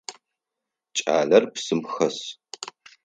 Кӏалэр 0.97 1.43
псым 1.53 1.81
хэс. 1.91 2.17